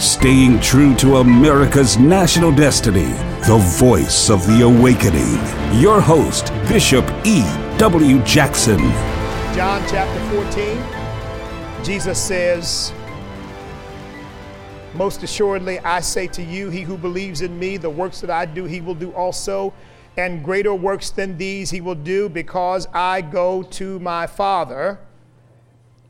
[0.00, 3.12] staying true to America's national destiny,
[3.46, 5.34] the voice of the awakening.
[5.78, 7.42] Your host, Bishop E.
[7.76, 8.22] W.
[8.24, 8.78] Jackson.
[9.54, 12.94] John chapter 14, Jesus says,
[14.94, 18.46] Most assuredly, I say to you, he who believes in me, the works that I
[18.46, 19.74] do, he will do also,
[20.16, 24.98] and greater works than these he will do, because I go to my Father.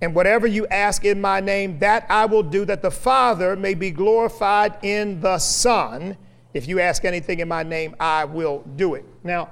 [0.01, 3.75] And whatever you ask in my name, that I will do, that the Father may
[3.75, 6.17] be glorified in the Son.
[6.55, 9.05] If you ask anything in my name, I will do it.
[9.23, 9.51] Now,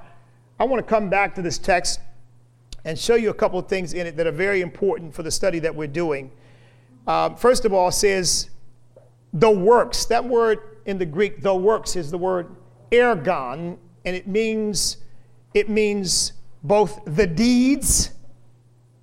[0.59, 1.99] I want to come back to this text
[2.83, 5.31] and show you a couple of things in it that are very important for the
[5.31, 6.31] study that we're doing.
[7.05, 8.49] Uh, first of all, it says
[9.33, 10.05] the works.
[10.05, 12.55] That word in the Greek, the works, is the word
[12.91, 14.97] ergon, and it means
[15.53, 18.11] it means both the deeds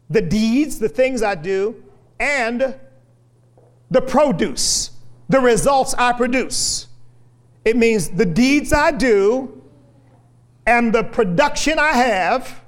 [0.08, 1.82] the deeds, the things I do,
[2.20, 2.76] and
[3.90, 4.90] the produce,
[5.28, 6.88] the results I produce.
[7.64, 9.62] It means the deeds I do
[10.66, 12.62] and the production I have.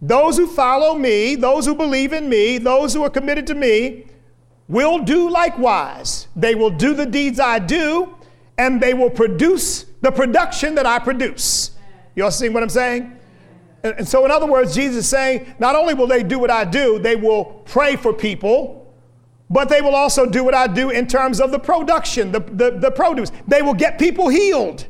[0.00, 4.06] Those who follow me, those who believe in me, those who are committed to me,
[4.68, 6.28] will do likewise.
[6.36, 8.14] They will do the deeds I do,
[8.56, 11.72] and they will produce the production that I produce.
[12.14, 13.17] You all see what I'm saying?
[13.82, 16.64] And, so, in other words, Jesus is saying, not only will they do what I
[16.64, 18.92] do, they will pray for people,
[19.50, 22.78] but they will also do what I do in terms of the production, the, the,
[22.78, 23.30] the produce.
[23.46, 24.86] They will get people healed.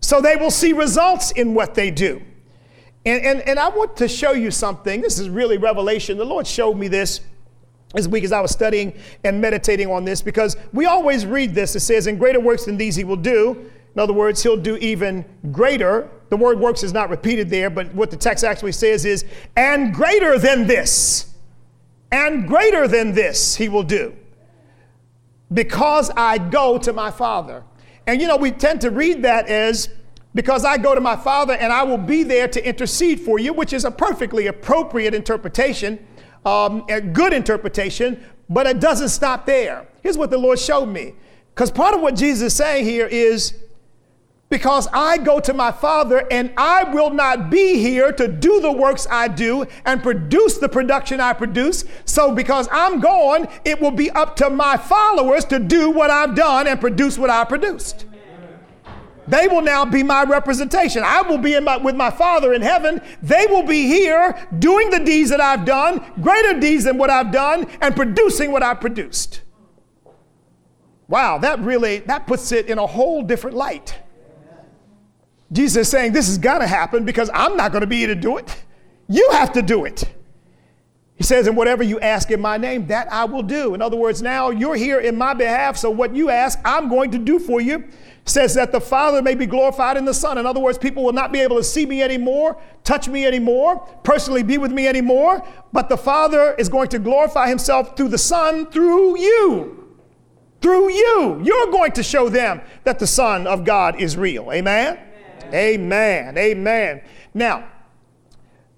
[0.00, 2.22] So they will see results in what they do.
[3.04, 5.00] And, and, and I want to show you something.
[5.00, 6.18] This is really revelation.
[6.18, 7.20] The Lord showed me this
[7.94, 8.92] this week as I was studying
[9.24, 11.74] and meditating on this because we always read this.
[11.74, 13.70] It says, In greater works than these he will do.
[13.94, 16.10] In other words, he'll do even greater.
[16.30, 19.24] The word works is not repeated there, but what the text actually says is,
[19.56, 21.34] and greater than this,
[22.12, 24.14] and greater than this he will do,
[25.52, 27.64] because I go to my Father.
[28.06, 29.88] And you know, we tend to read that as,
[30.34, 33.52] because I go to my Father and I will be there to intercede for you,
[33.52, 35.98] which is a perfectly appropriate interpretation,
[36.44, 39.86] um, a good interpretation, but it doesn't stop there.
[40.02, 41.14] Here's what the Lord showed me.
[41.54, 43.54] Because part of what Jesus is saying here is,
[44.48, 48.72] because I go to my Father and I will not be here to do the
[48.72, 51.84] works I do and produce the production I produce.
[52.04, 56.34] So, because I'm gone, it will be up to my followers to do what I've
[56.34, 58.06] done and produce what I produced.
[59.26, 61.02] They will now be my representation.
[61.04, 63.02] I will be my, with my Father in heaven.
[63.22, 67.30] They will be here doing the deeds that I've done, greater deeds than what I've
[67.30, 69.42] done, and producing what I produced.
[71.08, 73.98] Wow, that really that puts it in a whole different light.
[75.50, 78.08] Jesus is saying this is going to happen because I'm not going to be here
[78.08, 78.64] to do it.
[79.08, 80.04] You have to do it.
[81.18, 83.74] He says, and whatever you ask in my name, that I will do.
[83.74, 87.10] In other words, now you're here in my behalf, so what you ask, I'm going
[87.10, 87.88] to do for you.
[88.24, 90.38] Says that the Father may be glorified in the Son.
[90.38, 93.80] In other words, people will not be able to see me anymore, touch me anymore,
[94.04, 95.42] personally be with me anymore,
[95.72, 99.96] but the Father is going to glorify himself through the Son, through you.
[100.60, 101.40] Through you.
[101.42, 104.52] You're going to show them that the Son of God is real.
[104.52, 104.98] Amen?
[105.54, 106.36] Amen.
[106.36, 107.02] Amen.
[107.34, 107.68] Now,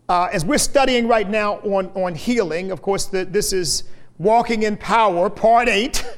[0.08, 3.84] uh, as we're studying right now on, on healing, of course, the, this is
[4.18, 6.04] Walking in Power, Part 8.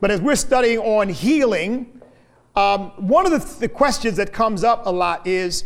[0.00, 2.02] But as we're studying on healing,
[2.56, 5.64] um, one of the, the, questions that comes up a lot is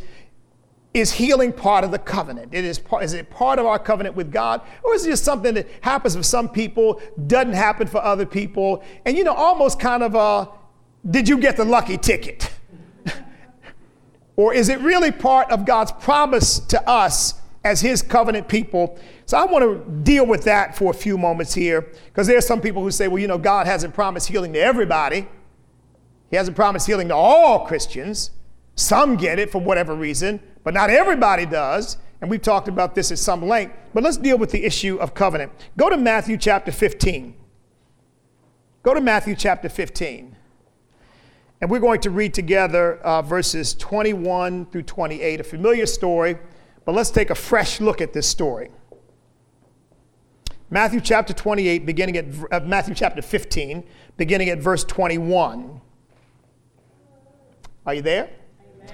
[0.94, 2.54] Is healing part of the covenant?
[2.54, 4.60] It is, is it part of our covenant with God?
[4.84, 8.84] Or is it just something that happens for some people, doesn't happen for other people?
[9.04, 10.48] And, you know, almost kind of a
[11.10, 12.47] did you get the lucky ticket?
[14.38, 17.34] Or is it really part of God's promise to us
[17.64, 18.96] as His covenant people?
[19.26, 22.40] So I want to deal with that for a few moments here because there are
[22.40, 25.26] some people who say, well, you know, God hasn't promised healing to everybody,
[26.30, 28.30] He hasn't promised healing to all Christians.
[28.76, 31.98] Some get it for whatever reason, but not everybody does.
[32.20, 33.74] And we've talked about this at some length.
[33.92, 35.50] But let's deal with the issue of covenant.
[35.76, 37.34] Go to Matthew chapter 15.
[38.84, 40.36] Go to Matthew chapter 15.
[41.60, 46.38] And we're going to read together uh, verses 21 through 28, a familiar story,
[46.84, 48.70] but let's take a fresh look at this story.
[50.70, 53.82] Matthew chapter 28, beginning at uh, Matthew chapter 15,
[54.16, 55.80] beginning at verse 21.
[57.86, 58.30] Are you there?
[58.84, 58.92] Amen.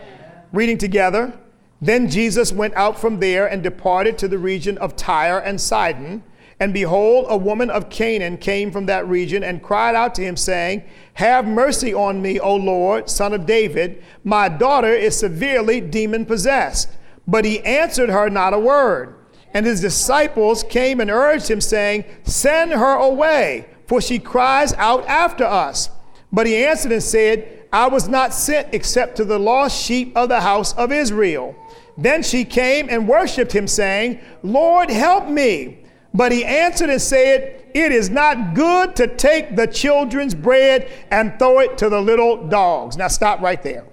[0.53, 1.39] Reading together.
[1.83, 6.23] Then Jesus went out from there and departed to the region of Tyre and Sidon.
[6.61, 10.37] And behold, a woman of Canaan came from that region and cried out to him,
[10.37, 10.85] saying,
[11.15, 14.03] Have mercy on me, O Lord, son of David.
[14.23, 16.91] My daughter is severely demon possessed.
[17.27, 19.17] But he answered her not a word.
[19.53, 25.07] And his disciples came and urged him, saying, Send her away, for she cries out
[25.07, 25.91] after us.
[26.33, 30.29] But he answered and said, I was not sent except to the lost sheep of
[30.29, 31.57] the house of Israel.
[31.97, 35.84] Then she came and worshiped him, saying, Lord, help me.
[36.15, 41.37] But he answered and said, It is not good to take the children's bread and
[41.41, 42.97] throw it to the little dogs.
[42.97, 43.85] Now stop right there.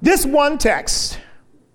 [0.00, 1.20] This one text,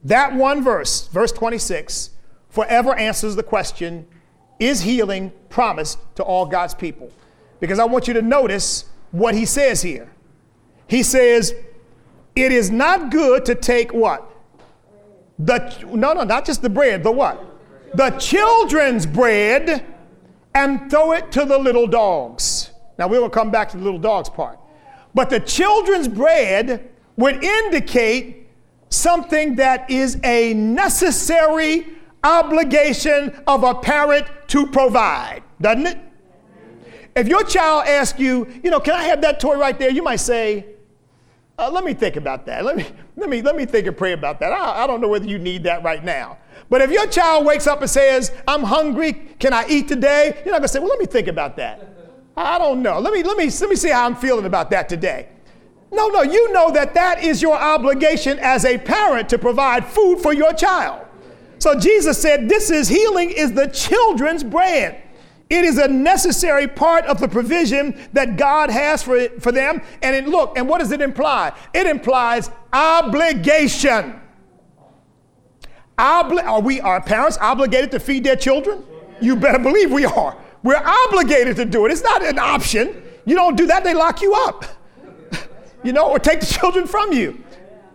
[0.03, 2.09] that one verse, verse 26,
[2.49, 4.07] forever answers the question
[4.59, 7.11] Is healing promised to all God's people?
[7.59, 10.09] Because I want you to notice what he says here.
[10.87, 11.53] He says,
[12.35, 14.27] It is not good to take what?
[15.37, 17.52] The no, no, not just the bread, the what?
[17.95, 19.85] The children's bread
[20.55, 22.71] and throw it to the little dogs.
[22.97, 24.59] Now we will come back to the little dogs part.
[25.13, 28.47] But the children's bread would indicate
[28.89, 31.87] something that is a necessary
[32.23, 35.97] obligation of a parent to provide, doesn't it?
[37.15, 39.91] If your child asks you, you know, can I have that toy right there?
[39.91, 40.65] You might say,
[41.57, 42.65] uh, let me think about that.
[42.65, 42.85] Let me,
[43.15, 44.51] let me, let me think and pray about that.
[44.51, 46.37] I, I don't know whether you need that right now.
[46.69, 50.41] But if your child wakes up and says, I'm hungry, can I eat today?
[50.43, 51.89] You're not gonna say, well, let me think about that.
[52.35, 52.99] I don't know.
[52.99, 55.29] Let me, let me, let me see how I'm feeling about that today.
[55.91, 60.19] No, no, you know that that is your obligation as a parent to provide food
[60.19, 61.05] for your child.
[61.59, 65.02] So Jesus said, This is healing, is the children's bread.
[65.49, 69.81] It is a necessary part of the provision that God has for, for them.
[70.01, 71.51] And it, look, and what does it imply?
[71.73, 74.19] It implies obligation.
[75.97, 78.83] Obli- are we, our parents, obligated to feed their children?
[79.21, 80.37] You better believe we are.
[80.63, 81.91] We're obligated to do it.
[81.91, 83.03] It's not an option.
[83.25, 84.65] You don't do that, they lock you up
[85.83, 87.43] you know, or take the children from you.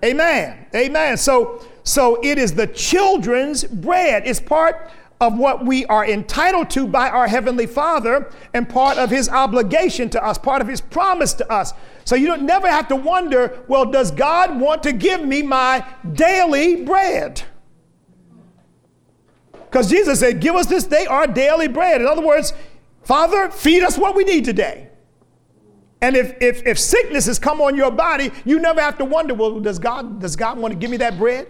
[0.05, 0.67] Amen.
[0.75, 1.17] Amen.
[1.17, 4.23] So, so it is the children's bread.
[4.27, 9.11] It's part of what we are entitled to by our Heavenly Father and part of
[9.11, 11.73] His obligation to us, part of His promise to us.
[12.05, 15.85] So you don't never have to wonder, well, does God want to give me my
[16.13, 17.43] daily bread?
[19.53, 22.01] Because Jesus said, Give us this day our daily bread.
[22.01, 22.55] In other words,
[23.03, 24.89] Father, feed us what we need today.
[26.01, 29.35] And if, if, if sickness has come on your body, you never have to wonder,
[29.35, 31.49] well, does God, does God want to give me that bread?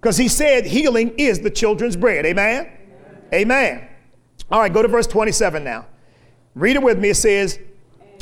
[0.00, 2.24] Because he said healing is the children's bread.
[2.24, 2.66] Amen?
[2.66, 3.28] Amen?
[3.34, 3.88] Amen.
[4.50, 5.86] All right, go to verse 27 now.
[6.54, 7.10] Read it with me.
[7.10, 7.58] It says,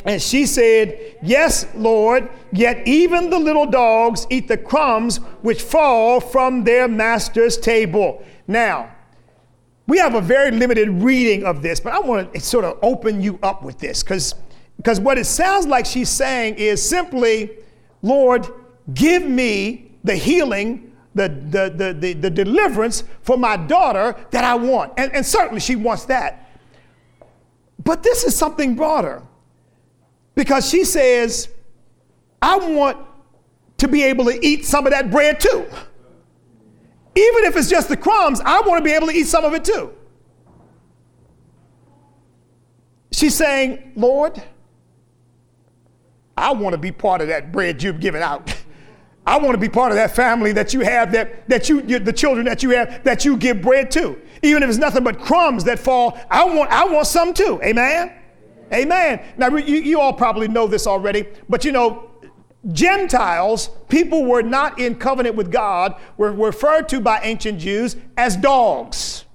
[0.05, 6.19] And she said, Yes, Lord, yet even the little dogs eat the crumbs which fall
[6.19, 8.23] from their master's table.
[8.47, 8.91] Now,
[9.87, 13.21] we have a very limited reading of this, but I want to sort of open
[13.21, 14.35] you up with this because
[14.77, 17.57] because what it sounds like she's saying is simply,
[18.01, 18.47] Lord,
[18.93, 20.86] give me the healing,
[21.17, 24.93] the, the, the, the, the deliverance for my daughter that I want.
[24.97, 26.49] And, and certainly she wants that.
[27.83, 29.23] But this is something broader
[30.35, 31.49] because she says,
[32.41, 32.97] I want
[33.77, 35.65] to be able to eat some of that bread too.
[37.15, 39.53] Even if it's just the crumbs, I want to be able to eat some of
[39.53, 39.93] it too.
[43.11, 44.41] She's saying, Lord,
[46.37, 48.53] I want to be part of that bread you've given out.
[49.27, 52.13] I want to be part of that family that you have, that, that you, the
[52.13, 54.17] children that you have, that you give bread to.
[54.41, 57.59] Even if it's nothing but crumbs that fall, I want, I want some too.
[57.61, 58.13] Amen?
[58.73, 59.21] Amen.
[59.37, 62.09] Now, you, you all probably know this already, but you know,
[62.71, 68.37] Gentiles, people were not in covenant with God, were referred to by ancient Jews as
[68.37, 69.25] dogs.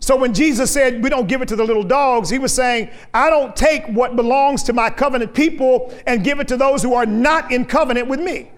[0.00, 2.90] So when Jesus said, We don't give it to the little dogs, he was saying,
[3.14, 6.92] I don't take what belongs to my covenant people and give it to those who
[6.94, 8.50] are not in covenant with me.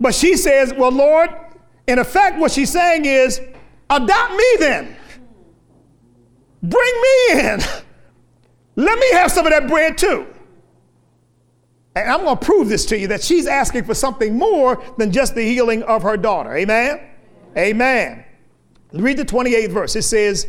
[0.00, 1.30] But she says, Well, Lord,
[1.86, 3.40] in effect, what she's saying is,
[3.90, 4.96] Adopt me then.
[6.62, 7.60] Bring me in.
[8.76, 10.26] Let me have some of that bread too.
[11.96, 15.10] And I'm going to prove this to you that she's asking for something more than
[15.10, 16.54] just the healing of her daughter.
[16.54, 17.00] Amen?
[17.56, 18.24] Amen.
[18.92, 19.96] Read the 28th verse.
[19.96, 20.46] It says,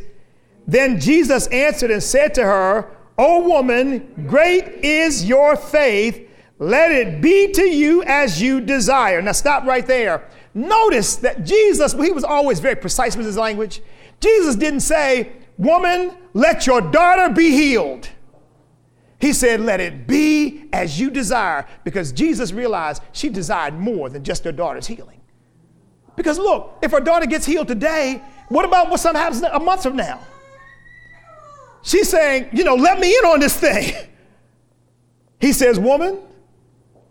[0.68, 6.29] Then Jesus answered and said to her, O woman, great is your faith.
[6.60, 9.22] Let it be to you as you desire.
[9.22, 10.30] Now stop right there.
[10.54, 13.82] Notice that Jesus, he was always very precise with his language.
[14.20, 18.10] Jesus didn't say, Woman, let your daughter be healed.
[19.20, 24.24] He said, Let it be as you desire, because Jesus realized she desired more than
[24.24, 25.22] just her daughter's healing.
[26.18, 29.84] Because look, if her daughter gets healed today, what about what something happens a month
[29.84, 30.20] from now?
[31.84, 33.94] She's saying, you know, let me in on this thing.
[35.42, 36.20] He says, Woman,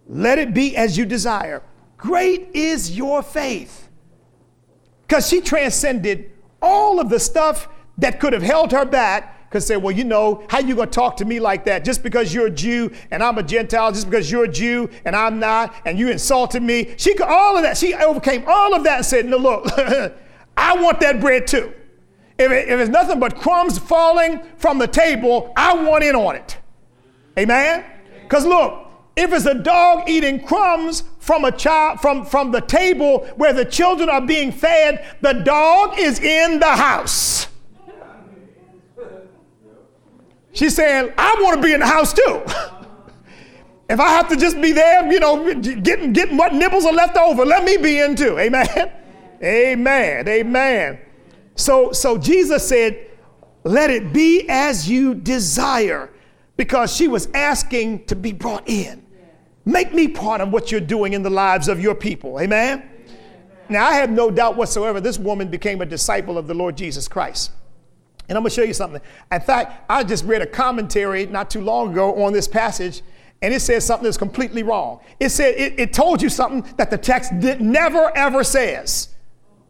[0.09, 1.63] let it be as you desire.
[1.97, 3.89] Great is your faith.
[5.07, 9.77] Because she transcended all of the stuff that could have held her back could say,
[9.77, 11.85] well, you know, how you to talk to me like that?
[11.85, 15.17] Just because you're a Jew and I'm a Gentile, just because you're a Jew and
[15.17, 16.95] I'm not, and you insulted me.
[16.97, 19.67] She could, all of that, she overcame all of that and said, no, look,
[20.57, 21.73] I want that bread too.
[22.39, 26.37] If, it, if it's nothing but crumbs falling from the table, I want in on
[26.37, 26.59] it.
[27.39, 27.85] Amen?
[28.23, 28.88] Because look,
[29.19, 33.65] if it's a dog eating crumbs from a child from, from the table where the
[33.65, 37.49] children are being fed, the dog is in the house.
[40.53, 42.43] She's saying, I want to be in the house too.
[43.89, 47.17] if I have to just be there, you know, getting, getting what nibbles are left
[47.17, 48.39] over, let me be in too.
[48.39, 48.93] Amen.
[49.43, 50.29] Amen.
[50.29, 50.99] Amen.
[51.55, 53.07] So, so Jesus said,
[53.65, 56.11] Let it be as you desire,
[56.57, 59.05] because she was asking to be brought in.
[59.69, 62.41] Make me part of what you're doing in the lives of your people.
[62.41, 62.79] Amen?
[62.79, 62.91] Amen?
[63.69, 67.07] Now, I have no doubt whatsoever this woman became a disciple of the Lord Jesus
[67.07, 67.53] Christ.
[68.31, 69.03] And I'm going to show you something.
[69.31, 73.03] In fact, I just read a commentary not too long ago on this passage,
[73.43, 75.01] and it says something that's completely wrong.
[75.21, 79.15] It said it, it told you something that the text did, never ever says.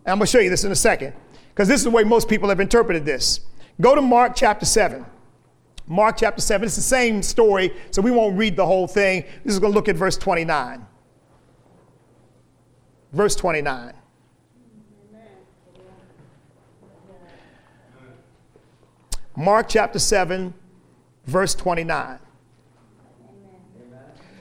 [0.05, 1.12] And I'm going to show you this in a second,
[1.49, 3.40] because this is the way most people have interpreted this.
[3.81, 5.05] Go to Mark chapter 7.
[5.88, 6.66] Mark chapter 7.
[6.66, 9.25] It's the same story, so we won't read the whole thing.
[9.45, 10.87] This is going to look at verse 29.
[13.12, 13.95] Verse 29.
[19.35, 20.52] Mark chapter 7,
[21.25, 22.18] verse 29.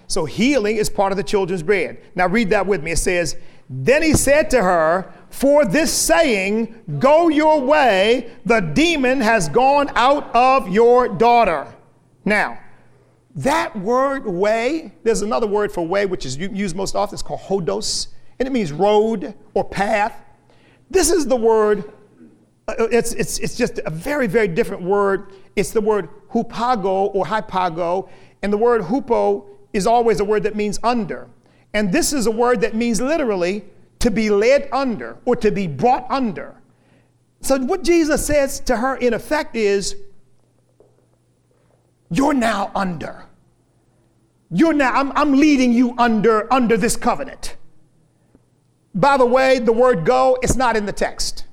[0.08, 2.02] So healing is part of the children's bread.
[2.16, 2.92] Now read that with me.
[2.92, 3.38] It says,
[3.70, 9.90] Then he said to her, for this saying, Go your way, the demon has gone
[9.96, 11.68] out of your daughter.
[12.26, 12.60] Now,
[13.36, 17.42] that word way, there's another word for way which is used most often, it's called
[17.42, 18.08] hodos,
[18.40, 20.26] and it means road or path.
[20.90, 21.84] This is the word,
[22.68, 25.34] uh, it's, it's, it's just a very, very different word.
[25.56, 28.10] It's the word hupago or hypago,
[28.42, 31.28] and the word hupo is always a word that means under.
[31.74, 33.66] And this is a word that means literally
[34.08, 36.56] to be led under or to be brought under.
[37.42, 39.98] So, what Jesus says to her in effect is,
[42.10, 43.26] You're now under.
[44.50, 47.58] You're now, I'm, I'm leading you under, under this covenant.
[48.96, 51.44] By the way, the word go, it's not in the text.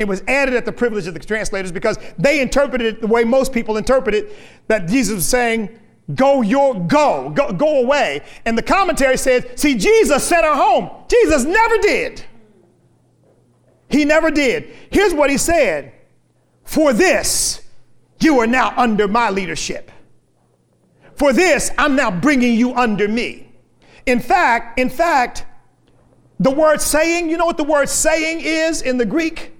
[0.00, 3.22] It was added at the privilege of the translators because they interpreted it the way
[3.22, 5.78] most people interpret it, that Jesus was saying,
[6.14, 8.22] Go your go, go, go away.
[8.44, 10.90] And the commentary says, see, Jesus sent her home.
[11.08, 12.24] Jesus never did.
[13.88, 14.74] He never did.
[14.90, 15.92] Here's what he said
[16.64, 17.62] For this,
[18.20, 19.90] you are now under my leadership.
[21.14, 23.52] For this, I'm now bringing you under me.
[24.06, 25.44] In fact, in fact,
[26.38, 29.52] the word saying, you know what the word saying is in the Greek?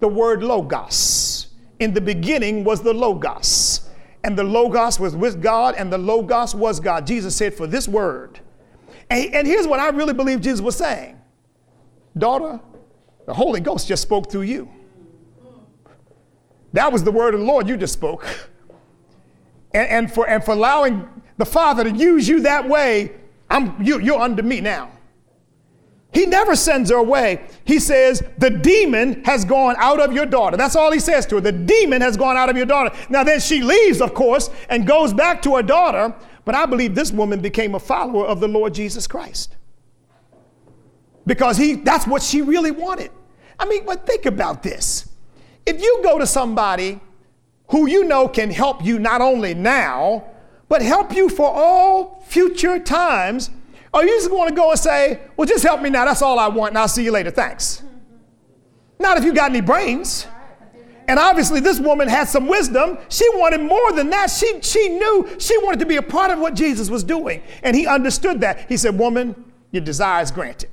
[0.00, 1.46] The word logos.
[1.80, 3.85] In the beginning was the logos
[4.26, 7.06] and the Logos was with God, and the Logos was God.
[7.06, 8.40] Jesus said, For this word.
[9.08, 11.16] And, and here's what I really believe Jesus was saying
[12.18, 12.58] Daughter,
[13.24, 14.68] the Holy Ghost just spoke through you.
[16.72, 18.26] That was the word of the Lord you just spoke.
[19.72, 23.12] And, and, for, and for allowing the Father to use you that way,
[23.48, 24.90] I'm, you, you're under me now.
[26.16, 27.44] He never sends her away.
[27.66, 30.56] He says, The demon has gone out of your daughter.
[30.56, 31.40] That's all he says to her.
[31.42, 32.96] The demon has gone out of your daughter.
[33.10, 36.14] Now, then she leaves, of course, and goes back to her daughter.
[36.46, 39.56] But I believe this woman became a follower of the Lord Jesus Christ.
[41.26, 43.10] Because he, that's what she really wanted.
[43.58, 45.10] I mean, but think about this.
[45.66, 46.98] If you go to somebody
[47.72, 50.24] who you know can help you not only now,
[50.70, 53.50] but help you for all future times,
[53.96, 56.04] or you just want to go and say, well, just help me now.
[56.04, 57.30] That's all I want, and I'll see you later.
[57.30, 57.82] Thanks.
[59.00, 60.26] Not if you got any brains.
[61.08, 62.98] And obviously, this woman had some wisdom.
[63.08, 64.30] She wanted more than that.
[64.30, 67.42] She, she knew she wanted to be a part of what Jesus was doing.
[67.62, 68.68] And he understood that.
[68.68, 70.70] He said, Woman, your desire is granted.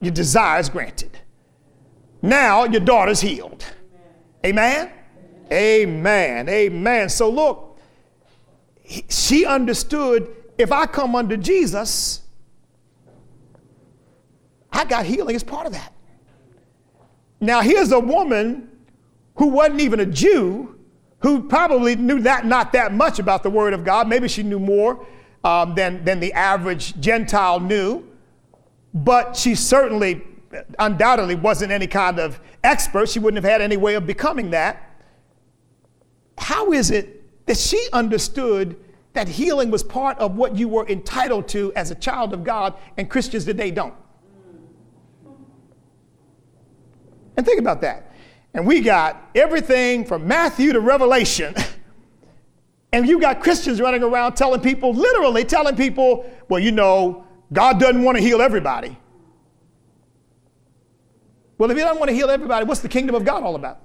[0.00, 1.20] Your desire is granted.
[2.20, 3.64] Now your daughter's healed.
[4.44, 4.90] Amen?
[5.52, 6.48] Amen.
[6.48, 7.08] Amen.
[7.10, 7.78] So look,
[9.08, 12.22] she understood if I come under Jesus,
[14.72, 15.92] I got healing as part of that.
[17.40, 18.68] Now, here's a woman
[19.36, 20.76] who wasn't even a Jew,
[21.20, 24.08] who probably knew that not that much about the Word of God.
[24.08, 25.06] Maybe she knew more
[25.44, 28.04] um, than, than the average Gentile knew,
[28.92, 30.22] but she certainly,
[30.80, 33.08] undoubtedly, wasn't any kind of expert.
[33.08, 34.84] She wouldn't have had any way of becoming that.
[36.36, 38.76] How is it that she understood
[39.18, 42.74] that healing was part of what you were entitled to as a child of God,
[42.96, 43.94] and Christians today don't.
[47.36, 48.12] And think about that.
[48.54, 51.52] And we got everything from Matthew to Revelation.
[52.92, 57.80] and you got Christians running around telling people, literally telling people, well, you know, God
[57.80, 58.96] doesn't want to heal everybody.
[61.58, 63.82] Well, if He doesn't want to heal everybody, what's the kingdom of God all about?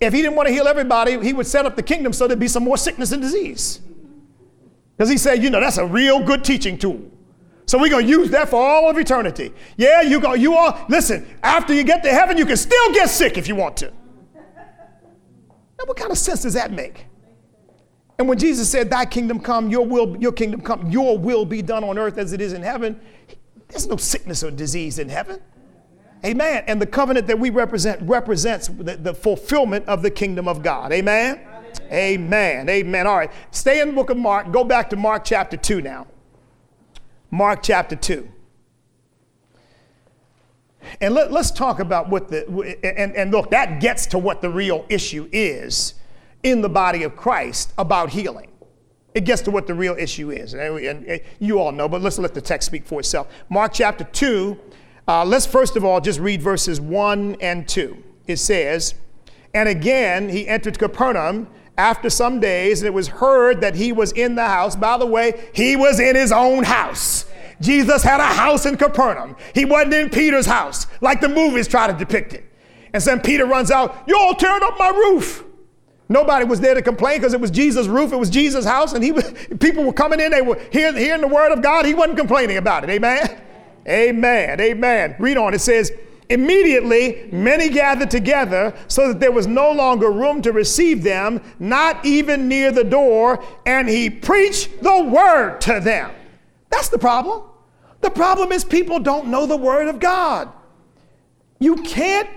[0.00, 2.38] If He didn't want to heal everybody, He would set up the kingdom so there'd
[2.38, 3.80] be some more sickness and disease.
[4.96, 7.10] Because He said, you know, that's a real good teaching tool.
[7.66, 9.52] So we're going to use that for all of eternity.
[9.76, 13.10] Yeah, you go, you all, listen, after you get to heaven, you can still get
[13.10, 13.92] sick if you want to.
[14.34, 17.04] Now, what kind of sense does that make?
[18.18, 21.60] And when Jesus said, Thy kingdom come, your will, your kingdom come, your will be
[21.62, 23.00] done on earth as it is in heaven,
[23.68, 25.40] there's no sickness or disease in heaven.
[26.24, 26.64] Amen.
[26.66, 30.92] And the covenant that we represent represents the, the fulfillment of the kingdom of God.
[30.92, 31.40] Amen.
[31.92, 32.68] Amen.
[32.68, 33.06] Amen.
[33.06, 33.32] All right.
[33.50, 34.50] Stay in the book of Mark.
[34.50, 36.06] Go back to Mark chapter 2 now.
[37.30, 38.28] Mark chapter 2.
[41.00, 42.46] And let, us talk about what the,
[42.82, 45.94] and, and look, that gets to what the real issue is
[46.42, 48.50] in the body of Christ about healing.
[49.14, 50.54] It gets to what the real issue is.
[50.54, 53.28] And, and you all know, but let's let the text speak for itself.
[53.48, 54.58] Mark chapter 2,
[55.08, 58.04] uh, let's first of all just read verses 1 and 2.
[58.26, 58.94] It says,
[59.54, 61.48] And again he entered Capernaum
[61.78, 64.76] after some days, and it was heard that he was in the house.
[64.76, 67.24] By the way, he was in his own house.
[67.60, 69.36] Jesus had a house in Capernaum.
[69.54, 72.44] He wasn't in Peter's house, like the movies try to depict it.
[72.92, 75.44] And then Peter runs out, you all tearing up my roof.
[76.08, 79.04] Nobody was there to complain because it was Jesus' roof, it was Jesus' house, and
[79.04, 81.86] he was, people were coming in, they were hearing, hearing the word of God.
[81.86, 82.90] He wasn't complaining about it.
[82.90, 83.42] Amen.
[83.88, 84.60] Amen.
[84.60, 85.16] Amen.
[85.18, 85.54] Read on.
[85.54, 85.92] It says,
[86.30, 92.04] Immediately, many gathered together so that there was no longer room to receive them, not
[92.04, 96.10] even near the door, and he preached the word to them.
[96.68, 97.44] That's the problem.
[98.02, 100.52] The problem is people don't know the word of God.
[101.60, 102.28] You can't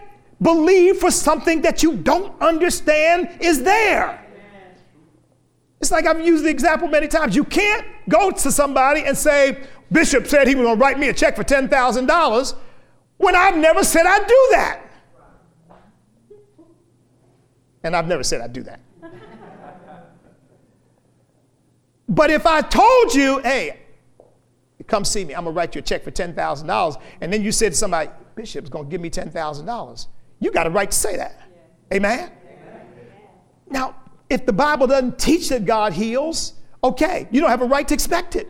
[0.41, 4.20] believe for something that you don't understand is there.
[5.81, 7.35] It's like I've used the example many times.
[7.35, 11.09] You can't go to somebody and say, Bishop said he was going to write me
[11.09, 12.55] a check for $10,000
[13.17, 14.81] when I've never said I'd do that.
[17.83, 18.79] And I've never said I'd do that.
[22.07, 23.79] but if I told you, hey,
[24.87, 27.71] come see me, I'm gonna write you a check for $10,000, and then you said
[27.71, 30.07] to somebody, Bishop's gonna give me $10,000,
[30.39, 31.39] you got a right to say that.
[31.39, 31.97] Yeah.
[31.97, 32.19] Amen?
[32.19, 32.31] Amen?
[33.67, 33.95] Now,
[34.31, 37.93] if the Bible doesn't teach that God heals, okay, you don't have a right to
[37.93, 38.49] expect it.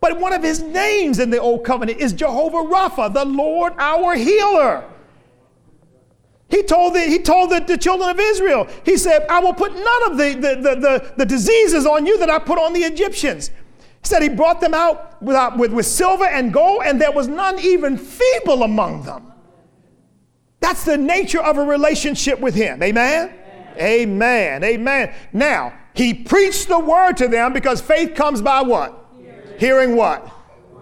[0.00, 4.14] But one of his names in the Old Covenant is Jehovah Rapha, the Lord our
[4.14, 4.84] healer.
[6.48, 9.74] He told, the, he told the, the, children of Israel, he said, I will put
[9.74, 12.80] none of the, the, the, the, the diseases on you that I put on the
[12.80, 13.48] Egyptians.
[13.48, 17.28] He said he brought them out with, with, with silver and gold, and there was
[17.28, 19.32] none even feeble among them.
[20.60, 22.82] That's the nature of a relationship with him.
[22.82, 23.34] Amen?
[23.78, 24.62] Amen.
[24.64, 25.14] Amen.
[25.32, 29.06] Now, he preached the word to them because faith comes by what?
[29.58, 30.30] Hearing what?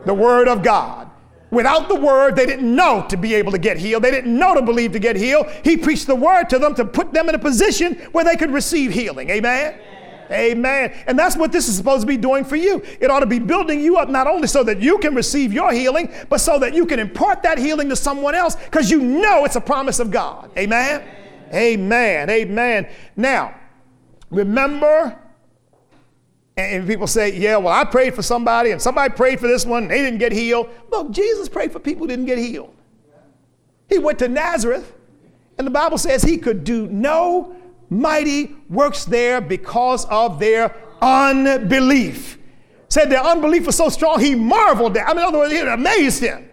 [0.06, 1.10] The word of God.
[1.50, 4.02] Without the word, they didn't know to be able to get healed.
[4.02, 5.46] They didn't know to believe to get healed.
[5.62, 8.50] He preached the word to them to put them in a position where they could
[8.50, 9.28] receive healing.
[9.28, 9.74] Amen?
[9.74, 9.92] Amen.
[10.32, 11.04] Amen.
[11.06, 12.82] And that's what this is supposed to be doing for you.
[13.00, 15.72] It ought to be building you up not only so that you can receive your
[15.72, 19.44] healing, but so that you can impart that healing to someone else because you know
[19.44, 20.50] it's a promise of God.
[20.56, 21.02] Amen?
[21.02, 21.21] Amen.
[21.52, 22.30] Amen.
[22.30, 22.88] Amen.
[23.16, 23.54] Now,
[24.30, 25.18] remember
[26.56, 29.84] and people say, yeah, well, I prayed for somebody and somebody prayed for this one,
[29.84, 30.68] and they didn't get healed.
[30.90, 32.74] Look, Jesus prayed for people who didn't get healed.
[33.88, 34.92] He went to Nazareth,
[35.56, 37.56] and the Bible says he could do no
[37.88, 42.38] mighty works there because of their unbelief.
[42.88, 45.08] Said their unbelief was so strong, he marveled at.
[45.08, 46.48] I mean, in other words, it amazed him.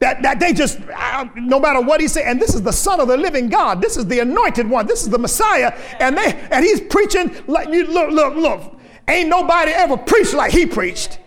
[0.00, 3.00] That, that they just, uh, no matter what he said, and this is the Son
[3.00, 3.82] of the living God.
[3.82, 4.86] This is the anointed one.
[4.86, 5.76] This is the Messiah.
[5.98, 8.80] And they and he's preaching like you look, look, look.
[9.08, 11.18] Ain't nobody ever preached like he preached.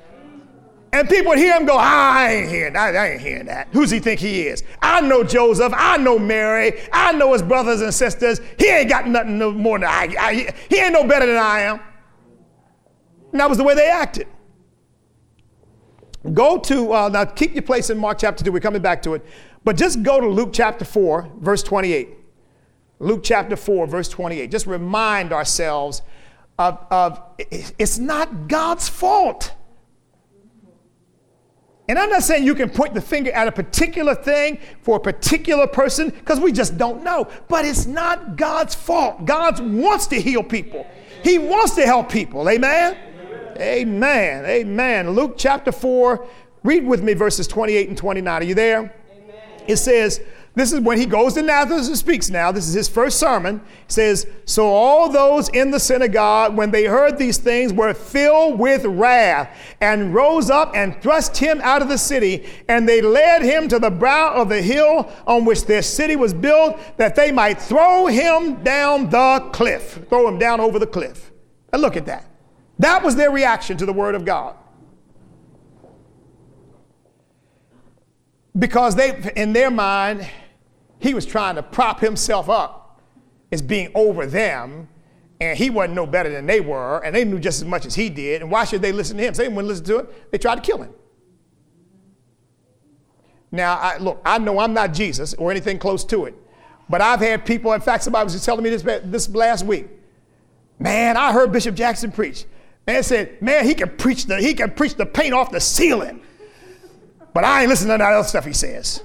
[0.94, 2.96] And people would hear him go, I ain't hearing that.
[2.96, 3.70] I ain't hearing that.
[3.72, 4.64] Who's he think he is?
[4.82, 5.74] I know Joseph.
[5.76, 6.82] I know Mary.
[6.92, 8.42] I know his brothers and sisters.
[8.60, 10.54] He ain't got nothing no more than I, I.
[10.70, 11.80] He ain't no better than I am.
[13.32, 14.28] And that was the way they acted.
[16.34, 18.52] Go to, uh, now keep your place in Mark chapter 2.
[18.52, 19.26] We're coming back to it.
[19.64, 22.10] But just go to Luke chapter 4, verse 28.
[23.00, 24.52] Luke chapter 4, verse 28.
[24.52, 26.04] Just remind ourselves
[26.60, 29.54] of, of it's not God's fault.
[31.88, 35.00] And I'm not saying you can point the finger at a particular thing for a
[35.00, 37.28] particular person because we just don't know.
[37.48, 39.26] But it's not God's fault.
[39.26, 40.86] God wants to heal people,
[41.24, 42.48] He wants to help people.
[42.48, 42.98] Amen?
[43.62, 44.44] Amen.
[44.46, 45.12] Amen.
[45.12, 46.26] Luke chapter 4,
[46.64, 48.42] read with me verses 28 and 29.
[48.42, 48.80] Are you there?
[48.80, 49.62] Amen.
[49.68, 50.20] It says,
[50.56, 52.52] This is when he goes to Nazareth and speaks now.
[52.52, 53.60] This is his first sermon.
[53.60, 58.58] He says, So all those in the synagogue, when they heard these things, were filled
[58.58, 62.50] with wrath and rose up and thrust him out of the city.
[62.68, 66.34] And they led him to the brow of the hill on which their city was
[66.34, 71.32] built, that they might throw him down the cliff, throw him down over the cliff.
[71.72, 72.31] And look at that.
[72.82, 74.56] That was their reaction to the word of God.
[78.58, 80.28] Because they, in their mind,
[80.98, 83.00] he was trying to prop himself up
[83.52, 84.90] as being over them,
[85.40, 87.94] and he wasn't no better than they were, and they knew just as much as
[87.94, 88.42] he did.
[88.42, 89.36] And why should they listen to him?
[89.36, 90.32] So they wouldn't listen to it.
[90.32, 90.92] They tried to kill him.
[93.52, 96.34] Now, I, look, I know I'm not Jesus or anything close to it,
[96.90, 97.74] but I've had people.
[97.74, 99.88] In fact, somebody was just telling me this this last week.
[100.80, 102.46] Man, I heard Bishop Jackson preach.
[102.88, 106.22] Man said, man, he can preach the he can preach the paint off the ceiling,
[107.34, 109.04] but I ain't listening to that other stuff he says.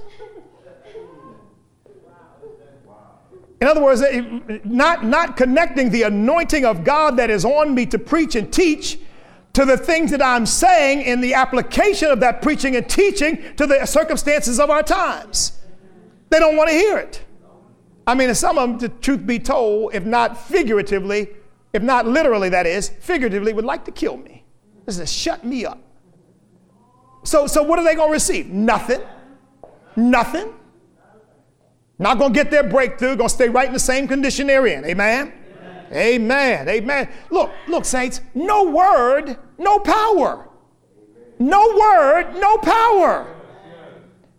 [3.59, 4.21] In other words, eh,
[4.63, 8.99] not, not connecting the anointing of God that is on me to preach and teach
[9.53, 13.65] to the things that I'm saying in the application of that preaching and teaching to
[13.65, 15.59] the circumstances of our times.
[16.29, 17.23] They don't want to hear it.
[18.05, 21.29] I mean, some of them, the truth be told, if not figuratively,
[21.77, 24.43] if not literally, that is, figuratively, would like to kill me.
[24.87, 25.79] This is shut me up.
[27.23, 28.47] So, so what are they going to receive?
[28.47, 29.01] Nothing.
[29.95, 30.55] Nothing.
[31.99, 34.65] Not going to get their breakthrough, going to stay right in the same condition they're
[34.65, 34.85] in.
[34.85, 35.33] Amen?
[35.91, 36.67] Amen?
[36.67, 36.69] Amen.
[36.69, 37.09] Amen.
[37.29, 40.49] Look, look, saints, no word, no power.
[41.37, 43.36] No word, no power.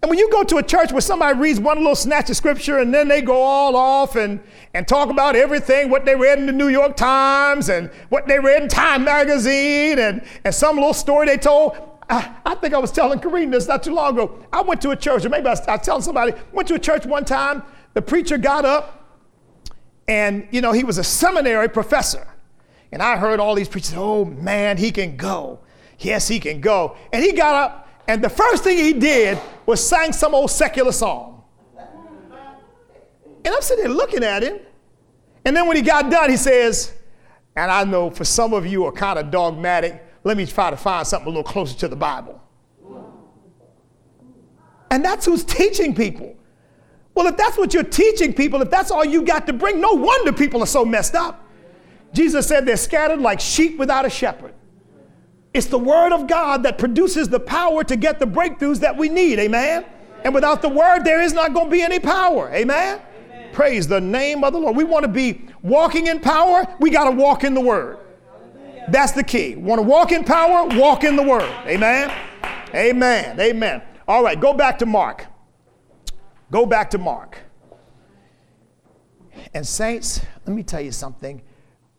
[0.01, 2.79] And when you go to a church where somebody reads one little snatch of scripture
[2.79, 4.39] and then they go all off and,
[4.73, 8.39] and talk about everything, what they read in the New York Times and what they
[8.39, 11.77] read in Time Magazine and, and some little story they told,
[12.09, 14.39] I, I, think I was telling Kareen this not too long ago.
[14.53, 16.75] I went to a church, or maybe I was, I was telling somebody, went to
[16.75, 17.63] a church one time.
[17.95, 19.21] The preacher got up,
[20.07, 22.27] and you know, he was a seminary professor.
[22.93, 25.61] And I heard all these preachers, oh man, he can go.
[25.99, 26.97] Yes, he can go.
[27.13, 30.93] And he got up, and the first thing he did was sang some old secular
[30.93, 31.45] song.
[33.45, 34.59] And I'm sitting there looking at him.
[35.45, 36.95] And then when he got done, he says,
[37.55, 40.77] and I know for some of you are kind of dogmatic, let me try to
[40.77, 42.43] find something a little closer to the Bible.
[44.91, 46.35] And that's who's teaching people.
[47.15, 49.93] Well, if that's what you're teaching people, if that's all you got to bring, no
[49.93, 51.47] wonder people are so messed up.
[52.15, 54.55] Jesus said they're scattered like sheep without a shepherd.
[55.55, 59.09] It's the word of God that produces the power to get the breakthroughs that we
[59.09, 59.39] need.
[59.39, 59.85] Amen.
[60.25, 62.51] And without the word, there is not going to be any power.
[62.53, 63.01] Amen?
[63.31, 63.53] Amen.
[63.53, 64.77] Praise the name of the Lord.
[64.77, 67.99] We want to be walking in power, we got to walk in the word.
[68.89, 69.55] That's the key.
[69.57, 70.67] Want to walk in power?
[70.79, 71.51] Walk in the word.
[71.67, 72.11] Amen.
[72.75, 73.39] Amen.
[73.39, 73.83] Amen.
[74.07, 75.27] All right, go back to Mark.
[76.51, 77.39] Go back to Mark.
[79.53, 81.43] And, saints, let me tell you something.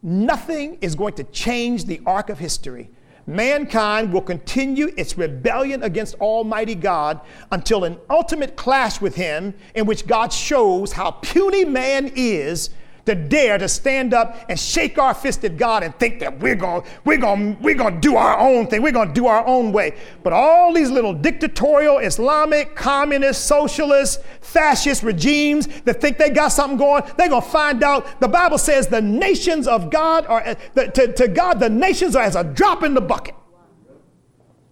[0.01, 2.89] Nothing is going to change the arc of history.
[3.29, 9.85] Mankind will continue its rebellion against Almighty God until an ultimate clash with Him, in
[9.85, 12.71] which God shows how puny man is
[13.09, 16.55] to dare to stand up and shake our fist at God and think that we're
[16.55, 18.81] going we're going we're going to do our own thing.
[18.81, 19.97] We're going to do our own way.
[20.23, 26.77] But all these little dictatorial Islamic, communist, socialist, fascist regimes that think they got something
[26.77, 30.55] going, they're going to find out the Bible says the nations of God are uh,
[30.75, 33.35] to, to God the nations are as a drop in the bucket.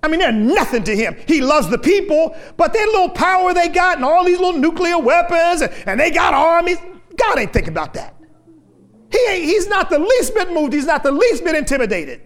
[0.03, 1.17] I mean, they're nothing to him.
[1.27, 4.99] He loves the people, but that little power they got and all these little nuclear
[4.99, 6.77] weapons and, and they got armies,
[7.15, 8.16] God ain't thinking about that.
[9.11, 10.73] He ain't, he's not the least bit moved.
[10.73, 12.21] He's not the least bit intimidated.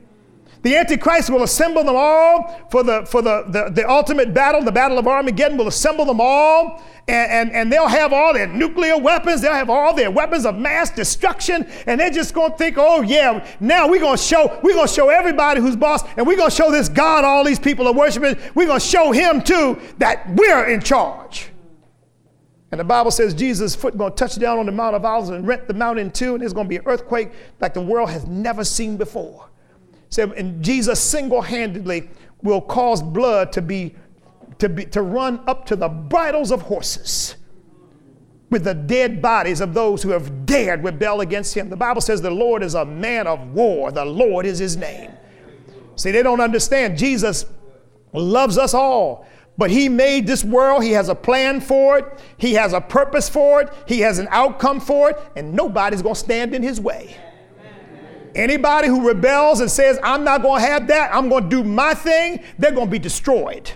[0.64, 4.72] The Antichrist will assemble them all for the, for the, the, the ultimate battle, the
[4.72, 8.96] battle of Armageddon will assemble them all, and, and, and they'll have all their nuclear
[8.96, 13.02] weapons, they'll have all their weapons of mass destruction, and they're just gonna think, oh
[13.02, 16.70] yeah, now we're gonna show, we're gonna show everybody who's boss, and we're gonna show
[16.70, 20.80] this God all these people are worshiping, we're gonna show him too that we're in
[20.80, 21.51] charge.
[22.72, 25.30] And the Bible says Jesus' foot going to touch down on the Mount of Olives
[25.30, 27.82] and rent the mountain in two, and there's going to be an earthquake like the
[27.82, 29.50] world has never seen before.
[30.10, 32.10] So, and Jesus single-handedly
[32.42, 33.96] will cause blood to be,
[34.60, 37.36] to be to run up to the bridles of horses
[38.50, 41.70] with the dead bodies of those who have dared rebel against him.
[41.70, 43.92] The Bible says the Lord is a man of war.
[43.92, 45.12] The Lord is his name.
[45.96, 46.98] See, they don't understand.
[46.98, 47.46] Jesus
[48.12, 49.26] loves us all.
[49.58, 53.30] But He made this world, He has a plan for it, He has a purpose
[53.30, 57.16] for it, He has an outcome for it, and nobody's gonna stand in His way.
[58.34, 62.44] Anybody who rebels and says, I'm not gonna have that, I'm gonna do my thing,
[62.58, 63.72] they're gonna be destroyed.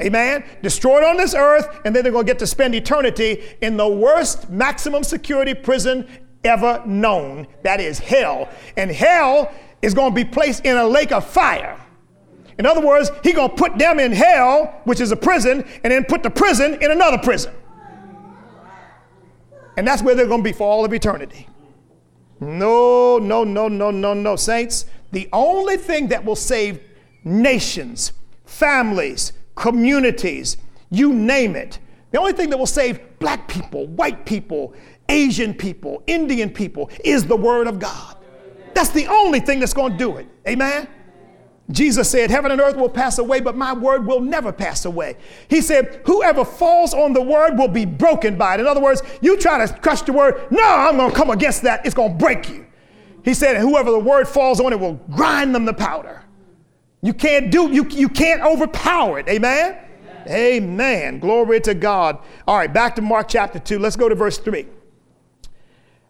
[0.00, 0.44] Amen.
[0.62, 3.86] Destroyed on this earth, and then they're going to get to spend eternity in the
[3.86, 6.08] worst maximum security prison
[6.44, 7.46] ever known.
[7.62, 8.48] That is hell.
[8.76, 11.78] And hell is going to be placed in a lake of fire.
[12.58, 16.04] In other words, he to put them in hell, which is a prison, and then
[16.04, 17.52] put the prison in another prison.
[19.76, 21.48] And that's where they're to be for all of eternity.
[22.40, 24.36] No, no, no, no, no, no.
[24.36, 26.80] Saints, the only thing that will save
[27.24, 28.12] nations,
[28.44, 30.56] families, communities,
[30.90, 31.78] you name it,
[32.10, 34.74] the only thing that will save black people, white people,
[35.08, 38.16] Asian people, Indian people is the Word of God.
[38.74, 40.26] That's the only thing that's going to do it.
[40.46, 40.88] Amen?
[41.72, 45.16] Jesus said, Heaven and earth will pass away, but my word will never pass away.
[45.48, 48.60] He said, Whoever falls on the word will be broken by it.
[48.60, 51.62] In other words, you try to crush the word, no, I'm going to come against
[51.62, 51.84] that.
[51.84, 52.66] It's going to break you.
[53.24, 56.22] He said, Whoever the word falls on, it will grind them to powder.
[57.02, 59.28] You can't do, you, you can't overpower it.
[59.28, 59.76] Amen?
[60.26, 60.62] Amen?
[60.62, 61.18] Amen.
[61.18, 62.18] Glory to God.
[62.46, 63.78] All right, back to Mark chapter 2.
[63.78, 64.66] Let's go to verse 3.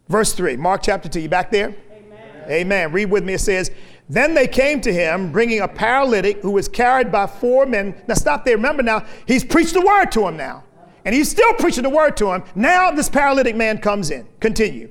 [0.09, 1.20] Verse 3, Mark chapter 2.
[1.20, 1.75] You back there?
[1.90, 2.51] Amen.
[2.51, 2.92] Amen.
[2.92, 3.35] Read with me.
[3.35, 3.70] It says,
[4.09, 7.95] then they came to him, bringing a paralytic who was carried by four men.
[8.07, 8.57] Now, stop there.
[8.57, 10.65] Remember now, he's preached the word to him now.
[11.05, 12.45] And he's still preaching the word to him.
[12.55, 14.27] Now, this paralytic man comes in.
[14.41, 14.91] Continue.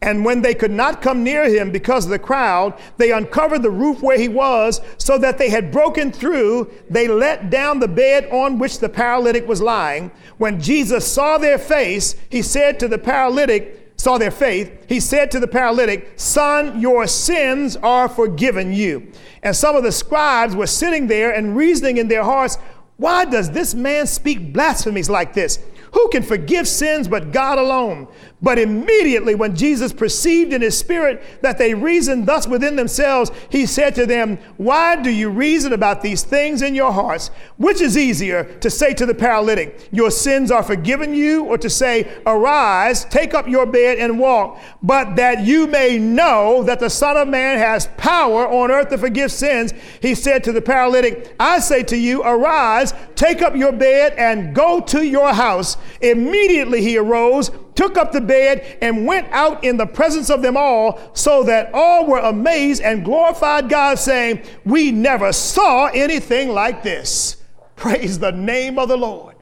[0.00, 3.70] And when they could not come near him because of the crowd, they uncovered the
[3.70, 6.70] roof where he was, so that they had broken through.
[6.88, 10.12] They let down the bed on which the paralytic was lying.
[10.36, 15.30] When Jesus saw their face, he said to the paralytic, saw their faith, he said
[15.32, 19.12] to the paralytic, Son, your sins are forgiven you.
[19.42, 22.58] And some of the scribes were sitting there and reasoning in their hearts,
[22.96, 25.58] Why does this man speak blasphemies like this?
[25.92, 28.06] Who can forgive sins but God alone?
[28.40, 33.66] But immediately, when Jesus perceived in his spirit that they reasoned thus within themselves, he
[33.66, 37.32] said to them, Why do you reason about these things in your hearts?
[37.56, 41.68] Which is easier to say to the paralytic, Your sins are forgiven you, or to
[41.68, 44.60] say, Arise, take up your bed and walk?
[44.82, 48.98] But that you may know that the Son of Man has power on earth to
[48.98, 53.72] forgive sins, he said to the paralytic, I say to you, Arise, take up your
[53.72, 55.76] bed and go to your house.
[56.00, 60.56] Immediately he arose took up the bed, and went out in the presence of them
[60.56, 66.82] all, so that all were amazed and glorified God, saying, We never saw anything like
[66.82, 67.36] this.
[67.76, 69.36] Praise the name of the Lord.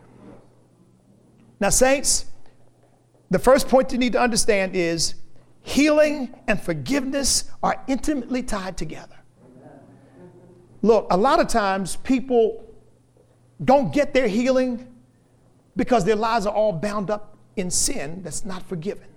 [1.60, 2.26] Now, saints,
[3.30, 5.14] the first point you need to understand is
[5.62, 9.16] healing and forgiveness are intimately tied together.
[10.82, 12.66] Look, a lot of times people
[13.64, 14.92] don't get their healing
[15.74, 19.08] because their lives are all bound up in sin that's not forgiven.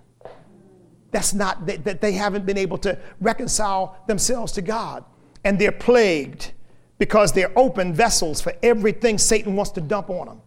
[1.10, 5.04] That's not, that they, they haven't been able to reconcile themselves to God.
[5.44, 6.52] And they're plagued
[6.98, 10.40] because they're open vessels for everything Satan wants to dump on them.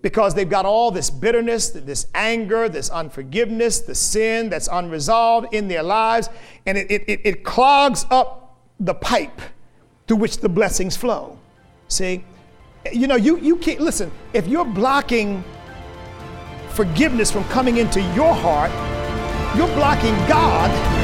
[0.00, 5.68] Because they've got all this bitterness, this anger, this unforgiveness, the sin that's unresolved in
[5.68, 6.28] their lives,
[6.66, 9.40] and it, it, it clogs up the pipe
[10.08, 11.38] through which the blessings flow.
[11.86, 12.24] See?
[12.92, 15.44] You know, you, you can't, listen, if you're blocking
[16.72, 18.70] forgiveness from coming into your heart,
[19.56, 21.01] you're blocking God